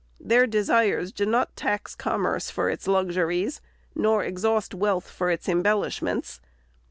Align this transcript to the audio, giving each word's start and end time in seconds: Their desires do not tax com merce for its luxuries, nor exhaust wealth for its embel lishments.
Their 0.19 0.47
desires 0.47 1.11
do 1.11 1.27
not 1.27 1.55
tax 1.55 1.93
com 1.93 2.21
merce 2.23 2.49
for 2.49 2.71
its 2.71 2.87
luxuries, 2.87 3.61
nor 3.93 4.23
exhaust 4.23 4.73
wealth 4.73 5.07
for 5.07 5.29
its 5.29 5.45
embel 5.45 5.79
lishments. 5.85 6.39